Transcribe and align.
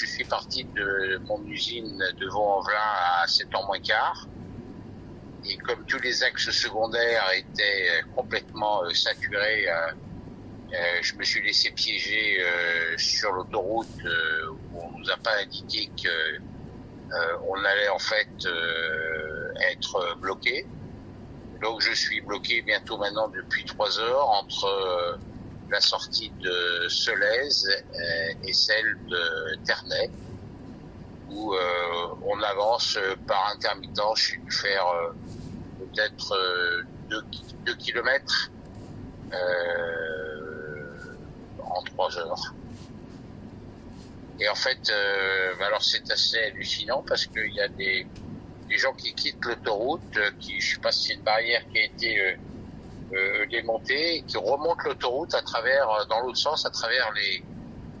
Je 0.00 0.06
suis 0.06 0.22
parti 0.22 0.62
de 0.62 1.20
mon 1.26 1.44
usine 1.44 1.98
de 1.98 2.28
Vaux-en-Velin 2.28 2.78
à 3.20 3.26
7 3.26 3.52
ans 3.56 3.66
moins 3.66 3.80
quart. 3.80 4.28
Et 5.44 5.56
comme 5.56 5.84
tous 5.86 5.98
les 5.98 6.22
axes 6.22 6.52
secondaires 6.52 7.24
étaient 7.34 8.04
complètement 8.14 8.84
euh, 8.84 8.90
saturés, 8.90 9.68
euh, 9.68 9.90
euh, 10.72 10.76
je 11.02 11.16
me 11.16 11.24
suis 11.24 11.42
laissé 11.42 11.72
piéger 11.72 12.40
euh, 12.40 12.96
sur 12.96 13.32
l'autoroute 13.32 13.88
euh, 14.04 14.50
où 14.72 14.82
on 14.84 14.98
nous 15.00 15.10
a 15.10 15.16
pas 15.16 15.36
indiqué 15.42 15.90
que 16.00 16.08
euh, 16.08 17.38
on 17.48 17.56
allait 17.64 17.88
en 17.88 17.98
fait 17.98 18.46
euh, 18.46 19.52
être 19.72 20.16
bloqué. 20.20 20.64
Donc 21.60 21.80
je 21.80 21.92
suis 21.92 22.20
bloqué 22.20 22.62
bientôt 22.62 22.98
maintenant 22.98 23.26
depuis 23.26 23.64
trois 23.64 23.98
heures 23.98 24.28
entre 24.28 24.64
euh, 24.64 25.16
la 25.70 25.80
sortie 25.80 26.30
de 26.40 26.88
Solèze 26.88 27.68
euh, 27.68 28.32
et 28.44 28.52
celle 28.52 28.98
de 29.08 29.64
Ternay 29.64 30.10
où 31.30 31.54
euh, 31.54 31.58
on 32.26 32.40
avance 32.42 32.98
par 33.26 33.52
intermittence. 33.54 34.18
Je 34.18 34.24
suis 34.24 34.40
faire 34.50 34.86
euh, 34.86 35.12
peut-être 35.78 36.32
euh, 36.32 36.82
deux, 37.10 37.22
deux 37.66 37.74
kilomètres. 37.76 38.50
Euh, 39.32 40.58
en 41.60 41.82
trois 41.82 42.16
heures. 42.18 42.54
Et 44.40 44.48
en 44.48 44.54
fait, 44.54 44.90
euh, 44.90 45.52
alors 45.60 45.82
c'est 45.82 46.10
assez 46.10 46.38
hallucinant 46.38 47.04
parce 47.06 47.26
qu'il 47.26 47.52
y 47.52 47.60
a 47.60 47.68
des, 47.68 48.06
gens 48.70 48.92
qui 48.94 49.12
quittent 49.14 49.44
l'autoroute, 49.44 50.16
euh, 50.16 50.30
qui, 50.38 50.60
je 50.60 50.74
sais 50.74 50.80
pas 50.80 50.92
si 50.92 51.12
une 51.12 51.22
barrière 51.22 51.62
qui 51.68 51.78
a 51.78 51.84
été 51.84 52.36
euh, 53.12 53.42
euh, 53.42 53.46
démontée, 53.46 54.16
et 54.16 54.22
qui 54.22 54.36
remontent 54.36 54.82
l'autoroute 54.84 55.34
à 55.34 55.42
travers, 55.42 55.88
euh, 55.90 56.04
dans 56.06 56.20
l'autre 56.20 56.38
sens, 56.38 56.66
à 56.66 56.70
travers 56.70 57.12
les, 57.12 57.42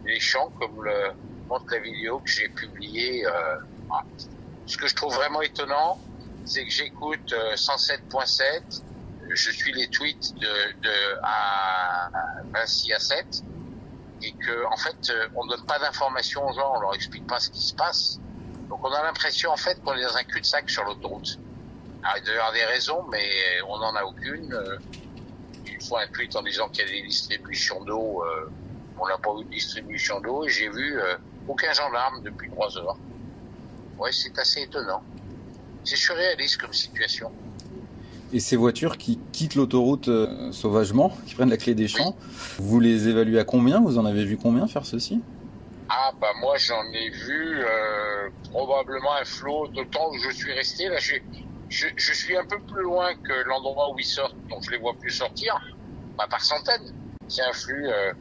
les 0.04 0.20
champs, 0.20 0.50
comme 0.58 0.84
le 0.84 1.12
montre 1.48 1.64
la 1.70 1.78
vidéo 1.78 2.18
que 2.20 2.30
j'ai 2.30 2.48
publiée. 2.48 3.26
Euh, 3.26 3.56
voilà. 3.88 4.04
Ce 4.66 4.76
que 4.76 4.86
je 4.86 4.94
trouve 4.94 5.14
vraiment 5.14 5.40
étonnant, 5.40 5.98
c'est 6.44 6.64
que 6.64 6.70
j'écoute 6.70 7.32
euh, 7.32 7.54
107.7, 7.54 8.82
je 9.30 9.50
suis 9.50 9.72
les 9.72 9.88
tweets 9.88 10.34
de, 10.34 10.80
de 10.82 11.18
à, 11.22 12.06
à 12.06 12.42
Vinci 12.52 12.92
à 12.92 12.98
7 12.98 13.42
et 14.22 14.32
que 14.32 14.66
en 14.66 14.76
fait 14.76 15.10
euh, 15.10 15.28
on 15.36 15.46
donne 15.46 15.64
pas 15.66 15.78
d'informations 15.78 16.46
aux 16.46 16.52
gens, 16.52 16.72
on 16.76 16.80
leur 16.80 16.94
explique 16.94 17.26
pas 17.26 17.38
ce 17.38 17.50
qui 17.50 17.62
se 17.62 17.74
passe. 17.74 18.18
Donc 18.68 18.84
on 18.84 18.92
a 18.92 19.02
l'impression 19.02 19.50
en 19.50 19.56
fait 19.56 19.82
qu'on 19.82 19.94
est 19.94 20.02
dans 20.02 20.16
un 20.16 20.24
cul-de-sac 20.24 20.68
sur 20.68 20.84
l'autoroute. 20.84 21.38
Il 22.16 22.24
doit 22.24 22.34
y 22.34 22.36
avoir 22.36 22.52
des 22.52 22.64
raisons, 22.64 23.04
mais 23.10 23.28
on 23.68 23.78
n'en 23.78 23.94
a 23.94 24.04
aucune. 24.04 24.54
Une 25.78 25.86
fois 25.86 26.00
un 26.02 26.12
tweet 26.12 26.34
en 26.34 26.42
disant 26.42 26.68
qu'il 26.70 26.84
y 26.84 26.88
a 26.88 26.90
des 26.90 27.06
distributions 27.06 27.84
d'eau, 27.84 28.24
euh, 28.24 28.50
on 28.98 29.06
n'a 29.06 29.16
pas 29.16 29.30
eu 29.40 29.44
de 29.44 29.50
distribution 29.50 30.20
d'eau 30.20 30.44
et 30.44 30.48
j'ai 30.48 30.68
vu 30.68 30.98
euh, 30.98 31.14
aucun 31.46 31.72
gendarme 31.72 32.20
depuis 32.24 32.50
trois 32.50 32.76
heures. 32.78 32.96
Ouais, 33.96 34.10
c'est 34.10 34.36
assez 34.40 34.62
étonnant. 34.62 35.00
C'est 35.84 35.94
surréaliste 35.94 36.60
comme 36.60 36.72
situation. 36.72 37.30
Et 38.32 38.40
ces 38.40 38.56
voitures 38.56 38.98
qui 38.98 39.20
quittent 39.30 39.54
l'autoroute 39.54 40.08
euh, 40.08 40.50
sauvagement, 40.50 41.16
qui 41.26 41.36
prennent 41.36 41.50
la 41.50 41.56
clé 41.56 41.76
des 41.76 41.86
champs, 41.86 42.16
vous 42.58 42.80
les 42.80 43.06
évaluez 43.06 43.38
à 43.38 43.44
combien? 43.44 43.80
Vous 43.80 43.98
en 43.98 44.04
avez 44.04 44.24
vu 44.24 44.36
combien 44.36 44.66
faire 44.66 44.84
ceci? 44.84 45.20
Ah 45.88 46.10
bah 46.20 46.32
moi 46.40 46.56
j'en 46.58 46.84
ai 46.92 47.08
vu 47.10 47.60
euh, 47.60 48.28
probablement 48.50 49.14
un 49.14 49.24
flot 49.24 49.68
d'autant 49.68 50.10
que 50.10 50.18
je 50.18 50.30
suis 50.30 50.52
resté 50.52 50.88
là. 50.88 50.96
Je, 51.68 51.86
je, 51.96 52.12
suis 52.12 52.36
un 52.36 52.44
peu 52.46 52.58
plus 52.60 52.82
loin 52.82 53.14
que 53.14 53.46
l'endroit 53.46 53.92
où 53.92 53.98
ils 53.98 54.04
sortent, 54.04 54.36
donc 54.48 54.62
je 54.64 54.70
les 54.70 54.78
vois 54.78 54.94
plus 54.94 55.10
sortir, 55.10 55.60
bah, 56.16 56.26
par 56.28 56.40
centaines. 56.40 56.94
C'est 57.28 57.42
un 57.42 57.52
flux 57.52 57.88
euh, 57.88 58.12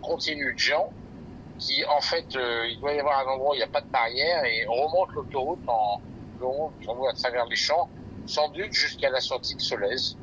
continu 0.00 0.52
de 0.52 0.58
gens 0.58 0.92
qui 1.58 1.84
en 1.84 2.00
fait 2.00 2.34
euh, 2.34 2.66
il 2.68 2.80
doit 2.80 2.92
y 2.92 2.98
avoir 2.98 3.20
un 3.20 3.32
endroit 3.32 3.50
où 3.50 3.54
il 3.54 3.58
n'y 3.58 3.62
a 3.62 3.68
pas 3.68 3.82
de 3.82 3.86
barrière 3.88 4.44
et 4.44 4.66
on 4.68 4.86
remonte 4.86 5.12
l'autoroute 5.14 5.60
en 5.68 6.00
voit 6.94 7.10
à 7.10 7.14
travers 7.14 7.46
les 7.46 7.56
champs, 7.56 7.88
sans 8.26 8.48
doute 8.48 8.72
jusqu'à 8.72 9.10
la 9.10 9.20
sortie 9.20 9.54
de 9.54 9.60
Solèze. 9.60 10.16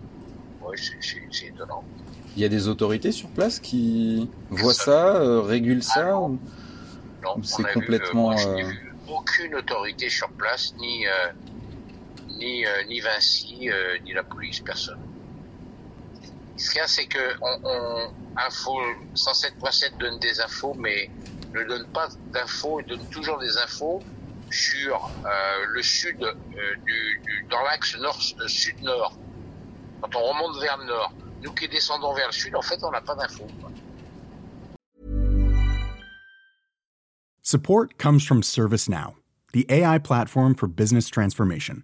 Ouais, 0.62 0.76
c'est- 0.78 1.46
étonnant. 1.46 1.84
Il 2.36 2.42
y 2.42 2.46
a 2.46 2.50
des 2.50 2.68
autorités 2.68 3.12
sur 3.12 3.30
place 3.30 3.60
qui 3.60 4.30
voient 4.50 4.74
ça, 4.74 5.16
euh, 5.16 5.42
régulent 5.42 5.82
Ah 5.84 5.94
ça 5.94 6.04
non. 6.06 6.40
Non, 7.22 7.44
c'est 7.44 7.74
complètement, 7.74 8.30
Vu, 8.30 8.36
euh, 8.36 8.36
moi, 8.36 8.36
je 8.38 8.48
n'ai 8.50 8.64
euh, 8.64 8.68
vu 8.68 8.96
aucune 9.10 9.56
autorité 9.56 10.10
sur 10.10 10.30
place, 10.30 10.74
ni 10.80 11.06
euh, 11.06 11.10
ni 12.40 12.66
euh, 12.66 12.84
ni 12.88 13.00
Vinci, 13.02 13.70
euh, 13.70 14.00
ni 14.04 14.14
la 14.14 14.24
police, 14.24 14.62
personne. 14.62 15.00
Ce 16.58 16.70
qu'il 16.72 16.80
y 16.80 16.82
a, 16.82 16.88
c'est 16.88 17.06
que 17.06 17.36
on, 17.42 17.60
on, 17.64 18.14
info 18.38 18.80
107.7 19.16 19.98
donne 19.98 20.20
des 20.20 20.40
infos, 20.42 20.74
mais 20.74 21.10
ne 21.54 21.64
donne 21.64 21.88
pas 21.88 22.08
d'infos, 22.34 22.82
donne 22.82 23.06
toujours 23.10 23.38
des 23.40 23.58
infos 23.58 24.02
sur 24.52 24.96
euh, 25.26 25.30
le 25.74 25.84
sud, 25.84 26.18
du, 26.86 27.22
du, 27.26 27.46
dans 27.50 27.62
l'axe 27.64 27.96
nord 27.98 28.20
sud-nord. 28.48 29.18
Quand 30.02 30.16
on 30.16 30.24
remonte 30.24 30.62
vers 30.62 30.78
le 30.78 30.86
nord, 30.86 31.14
nous 31.42 31.52
qui 31.54 31.68
descendons 31.68 32.14
vers 32.14 32.28
le 32.28 32.34
sud, 32.34 32.56
en 32.56 32.62
fait, 32.62 32.84
on 32.84 32.92
n'a 32.92 33.02
pas 33.02 33.16
d'infos. 33.16 33.48
Support 37.42 37.98
comes 37.98 38.24
from 38.24 38.44
ServiceNow, 38.44 39.16
the 39.54 39.66
AI 39.70 39.98
platform 39.98 40.54
for 40.56 40.68
business 40.68 41.10
transformation. 41.10 41.84